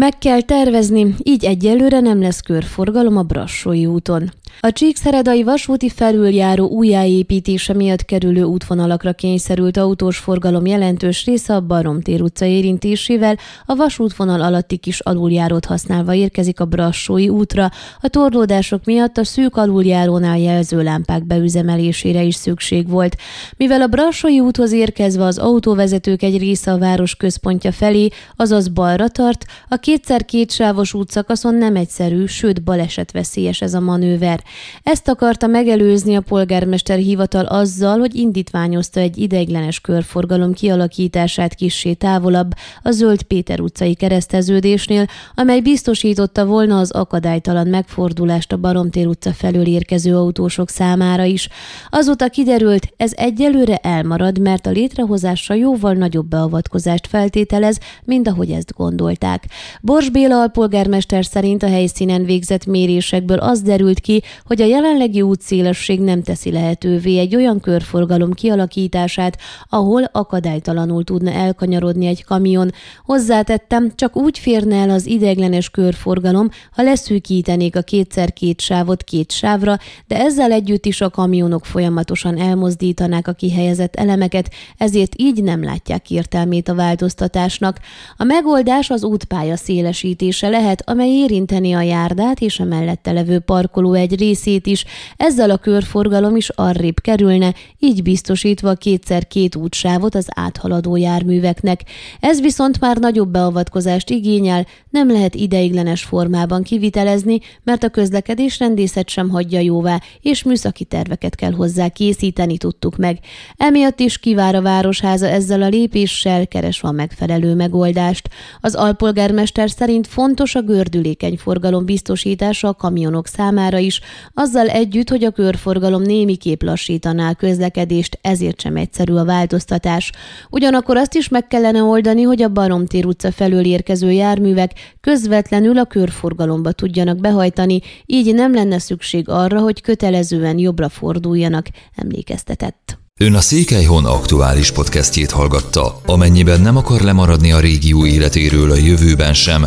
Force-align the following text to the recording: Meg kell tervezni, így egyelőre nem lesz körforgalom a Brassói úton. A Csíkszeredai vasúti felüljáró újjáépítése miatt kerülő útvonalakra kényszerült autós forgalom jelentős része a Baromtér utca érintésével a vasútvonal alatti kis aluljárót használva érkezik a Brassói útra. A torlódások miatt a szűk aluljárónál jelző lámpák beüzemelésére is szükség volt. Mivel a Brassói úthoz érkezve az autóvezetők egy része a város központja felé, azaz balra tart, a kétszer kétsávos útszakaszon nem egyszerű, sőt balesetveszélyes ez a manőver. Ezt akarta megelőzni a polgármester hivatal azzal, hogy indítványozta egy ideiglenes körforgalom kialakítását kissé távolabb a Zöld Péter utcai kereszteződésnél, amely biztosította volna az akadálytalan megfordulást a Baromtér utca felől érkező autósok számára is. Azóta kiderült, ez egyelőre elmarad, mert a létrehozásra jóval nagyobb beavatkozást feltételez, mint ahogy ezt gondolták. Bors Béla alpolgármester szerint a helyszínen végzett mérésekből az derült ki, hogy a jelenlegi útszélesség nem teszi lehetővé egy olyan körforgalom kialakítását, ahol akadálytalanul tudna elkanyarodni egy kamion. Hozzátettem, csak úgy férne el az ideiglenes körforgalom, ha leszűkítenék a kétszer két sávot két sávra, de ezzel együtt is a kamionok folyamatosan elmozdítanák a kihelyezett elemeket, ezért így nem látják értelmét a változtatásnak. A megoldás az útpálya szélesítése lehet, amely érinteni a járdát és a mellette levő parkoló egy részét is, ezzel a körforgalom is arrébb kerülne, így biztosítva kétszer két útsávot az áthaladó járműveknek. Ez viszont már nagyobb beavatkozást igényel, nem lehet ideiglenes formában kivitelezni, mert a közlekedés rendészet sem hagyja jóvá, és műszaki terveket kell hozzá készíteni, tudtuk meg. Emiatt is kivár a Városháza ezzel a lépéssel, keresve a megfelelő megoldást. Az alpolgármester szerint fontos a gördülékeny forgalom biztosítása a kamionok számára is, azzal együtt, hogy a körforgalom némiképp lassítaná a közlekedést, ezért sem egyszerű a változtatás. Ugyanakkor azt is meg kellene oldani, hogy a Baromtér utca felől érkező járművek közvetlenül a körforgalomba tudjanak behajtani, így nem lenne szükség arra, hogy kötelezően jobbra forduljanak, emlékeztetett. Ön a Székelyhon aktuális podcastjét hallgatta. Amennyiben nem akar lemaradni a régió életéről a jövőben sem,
Meg 0.00 0.18
kell 0.18 0.40
tervezni, 0.40 1.14
így 1.22 1.44
egyelőre 1.44 2.00
nem 2.00 2.20
lesz 2.20 2.40
körforgalom 2.40 3.16
a 3.16 3.22
Brassói 3.22 3.86
úton. 3.86 4.30
A 4.62 4.72
Csíkszeredai 4.72 5.42
vasúti 5.42 5.88
felüljáró 5.88 6.68
újjáépítése 6.68 7.74
miatt 7.74 8.04
kerülő 8.04 8.42
útvonalakra 8.42 9.12
kényszerült 9.12 9.76
autós 9.76 10.18
forgalom 10.18 10.66
jelentős 10.66 11.24
része 11.24 11.54
a 11.54 11.60
Baromtér 11.60 12.22
utca 12.22 12.44
érintésével 12.44 13.36
a 13.66 13.74
vasútvonal 13.74 14.42
alatti 14.42 14.76
kis 14.76 15.00
aluljárót 15.00 15.64
használva 15.64 16.14
érkezik 16.14 16.60
a 16.60 16.64
Brassói 16.64 17.28
útra. 17.28 17.70
A 18.00 18.08
torlódások 18.08 18.84
miatt 18.84 19.16
a 19.16 19.24
szűk 19.24 19.56
aluljárónál 19.56 20.38
jelző 20.38 20.82
lámpák 20.82 21.26
beüzemelésére 21.26 22.22
is 22.22 22.34
szükség 22.34 22.88
volt. 22.88 23.16
Mivel 23.56 23.80
a 23.80 23.86
Brassói 23.86 24.40
úthoz 24.40 24.72
érkezve 24.72 25.24
az 25.24 25.38
autóvezetők 25.38 26.22
egy 26.22 26.38
része 26.38 26.72
a 26.72 26.78
város 26.78 27.16
központja 27.16 27.72
felé, 27.72 28.08
azaz 28.36 28.68
balra 28.68 29.08
tart, 29.08 29.44
a 29.68 29.76
kétszer 29.76 30.24
kétsávos 30.24 30.94
útszakaszon 30.94 31.54
nem 31.54 31.76
egyszerű, 31.76 32.26
sőt 32.26 32.62
balesetveszélyes 32.62 33.60
ez 33.60 33.74
a 33.74 33.80
manőver. 33.80 34.39
Ezt 34.82 35.08
akarta 35.08 35.46
megelőzni 35.46 36.14
a 36.16 36.20
polgármester 36.20 36.98
hivatal 36.98 37.44
azzal, 37.44 37.98
hogy 37.98 38.14
indítványozta 38.14 39.00
egy 39.00 39.18
ideiglenes 39.18 39.80
körforgalom 39.80 40.52
kialakítását 40.52 41.54
kissé 41.54 41.92
távolabb 41.92 42.50
a 42.82 42.90
Zöld 42.90 43.22
Péter 43.22 43.60
utcai 43.60 43.94
kereszteződésnél, 43.94 45.06
amely 45.34 45.60
biztosította 45.60 46.46
volna 46.46 46.78
az 46.78 46.90
akadálytalan 46.90 47.66
megfordulást 47.66 48.52
a 48.52 48.56
Baromtér 48.56 49.06
utca 49.06 49.32
felől 49.32 49.66
érkező 49.66 50.16
autósok 50.16 50.68
számára 50.68 51.24
is. 51.24 51.48
Azóta 51.90 52.28
kiderült, 52.28 52.92
ez 52.96 53.12
egyelőre 53.16 53.76
elmarad, 53.76 54.38
mert 54.38 54.66
a 54.66 54.70
létrehozásra 54.70 55.54
jóval 55.54 55.92
nagyobb 55.92 56.26
beavatkozást 56.26 57.06
feltételez, 57.06 57.78
mint 58.04 58.28
ahogy 58.28 58.50
ezt 58.50 58.74
gondolták. 58.76 59.44
Bors 59.80 60.10
Béla 60.10 60.40
alpolgármester 60.40 61.24
szerint 61.24 61.62
a 61.62 61.68
helyszínen 61.68 62.24
végzett 62.24 62.66
mérésekből 62.66 63.38
az 63.38 63.62
derült 63.62 64.00
ki, 64.00 64.22
hogy 64.44 64.62
a 64.62 64.66
jelenlegi 64.66 65.22
útszélesség 65.22 66.00
nem 66.00 66.22
teszi 66.22 66.52
lehetővé 66.52 67.18
egy 67.18 67.36
olyan 67.36 67.60
körforgalom 67.60 68.32
kialakítását, 68.32 69.38
ahol 69.68 70.02
akadálytalanul 70.12 71.04
tudna 71.04 71.30
elkanyarodni 71.30 72.06
egy 72.06 72.24
kamion. 72.24 72.70
Hozzátettem, 73.04 73.92
csak 73.94 74.16
úgy 74.16 74.38
férne 74.38 74.76
el 74.76 74.90
az 74.90 75.06
ideiglenes 75.06 75.70
körforgalom, 75.70 76.48
ha 76.72 76.82
leszűkítenék 76.82 77.76
a 77.76 77.82
kétszer 77.82 78.32
két 78.32 78.60
sávot 78.60 79.02
két 79.02 79.32
sávra, 79.32 79.78
de 80.06 80.16
ezzel 80.16 80.52
együtt 80.52 80.86
is 80.86 81.00
a 81.00 81.10
kamionok 81.10 81.66
folyamatosan 81.66 82.38
elmozdítanák 82.38 83.28
a 83.28 83.32
kihelyezett 83.32 83.96
elemeket, 83.96 84.50
ezért 84.76 85.12
így 85.16 85.42
nem 85.42 85.64
látják 85.64 86.10
értelmét 86.10 86.68
a 86.68 86.74
változtatásnak. 86.74 87.78
A 88.16 88.24
megoldás 88.24 88.90
az 88.90 89.04
útpálya 89.04 89.56
szélesítése 89.56 90.48
lehet, 90.48 90.88
amely 90.88 91.10
érinteni 91.10 91.72
a 91.72 91.82
járdát 91.82 92.40
és 92.40 92.60
a 92.60 92.64
mellette 92.64 93.12
levő 93.12 93.38
parkoló 93.38 93.92
egy 93.92 94.19
részét 94.20 94.66
is, 94.66 94.84
ezzel 95.16 95.50
a 95.50 95.56
körforgalom 95.56 96.36
is 96.36 96.48
arrébb 96.48 97.00
kerülne, 97.00 97.54
így 97.78 98.02
biztosítva 98.02 98.74
kétszer 98.74 99.26
két 99.26 99.56
útsávot 99.56 100.14
az 100.14 100.26
áthaladó 100.34 100.96
járműveknek. 100.96 101.80
Ez 102.20 102.40
viszont 102.40 102.80
már 102.80 102.96
nagyobb 102.96 103.28
beavatkozást 103.28 104.10
igényel, 104.10 104.66
nem 104.90 105.10
lehet 105.10 105.34
ideiglenes 105.34 106.02
formában 106.02 106.62
kivitelezni, 106.62 107.38
mert 107.62 107.84
a 107.84 107.88
közlekedés 107.88 108.58
rendészet 108.58 109.08
sem 109.08 109.28
hagyja 109.28 109.60
jóvá, 109.60 110.00
és 110.20 110.42
műszaki 110.42 110.84
terveket 110.84 111.34
kell 111.34 111.52
hozzá 111.52 111.88
készíteni, 111.88 112.56
tudtuk 112.56 112.96
meg. 112.96 113.18
Emiatt 113.56 114.00
is 114.00 114.18
kivár 114.18 114.54
a 114.54 114.62
Városháza 114.62 115.26
ezzel 115.26 115.62
a 115.62 115.68
lépéssel, 115.68 116.46
keresve 116.46 116.88
a 116.88 116.92
megfelelő 116.92 117.54
megoldást. 117.54 118.28
Az 118.60 118.74
alpolgármester 118.74 119.70
szerint 119.70 120.06
fontos 120.06 120.54
a 120.54 120.62
gördülékeny 120.62 121.36
forgalom 121.36 121.84
biztosítása 121.84 122.68
a 122.68 122.74
kamionok 122.74 123.26
számára 123.26 123.78
is, 123.78 124.00
azzal 124.34 124.68
együtt, 124.68 125.08
hogy 125.08 125.24
a 125.24 125.30
körforgalom 125.30 126.02
némiképp 126.02 126.62
lassítaná 126.62 127.30
a 127.30 127.34
közlekedést, 127.34 128.18
ezért 128.22 128.60
sem 128.60 128.76
egyszerű 128.76 129.14
a 129.14 129.24
változtatás. 129.24 130.12
Ugyanakkor 130.50 130.96
azt 130.96 131.14
is 131.14 131.28
meg 131.28 131.46
kellene 131.46 131.82
oldani, 131.82 132.22
hogy 132.22 132.42
a 132.42 132.48
Baromtér 132.48 133.06
utca 133.06 133.32
felől 133.32 133.64
érkező 133.64 134.10
járművek 134.10 134.70
közvetlenül 135.00 135.78
a 135.78 135.84
körforgalomba 135.84 136.72
tudjanak 136.72 137.18
behajtani, 137.18 137.80
így 138.06 138.34
nem 138.34 138.54
lenne 138.54 138.78
szükség 138.78 139.28
arra, 139.28 139.60
hogy 139.60 139.80
kötelezően 139.80 140.58
jobbra 140.58 140.88
forduljanak, 140.88 141.66
emlékeztetett. 141.96 142.98
Ön 143.20 143.34
a 143.34 143.40
Székelyhon 143.40 144.04
aktuális 144.04 144.72
podcastjét 144.72 145.30
hallgatta. 145.30 146.00
Amennyiben 146.06 146.60
nem 146.60 146.76
akar 146.76 147.00
lemaradni 147.00 147.52
a 147.52 147.60
régió 147.60 148.06
életéről 148.06 148.70
a 148.70 148.76
jövőben 148.76 149.34
sem, 149.34 149.66